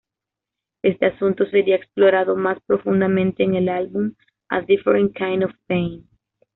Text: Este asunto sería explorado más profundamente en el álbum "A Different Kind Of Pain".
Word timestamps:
Este 0.81 1.05
asunto 1.05 1.45
sería 1.45 1.75
explorado 1.75 2.35
más 2.35 2.57
profundamente 2.65 3.43
en 3.43 3.53
el 3.53 3.69
álbum 3.69 4.13
"A 4.49 4.61
Different 4.61 5.15
Kind 5.15 5.43
Of 5.43 5.51
Pain". 5.67 6.07